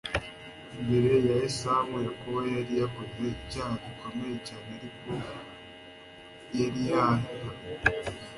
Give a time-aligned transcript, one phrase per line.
[0.77, 5.09] Imbere ya Esawu, Yakobo yari yakoze icyaha gikomeye cyane, ariko
[6.57, 7.29] yarihannye.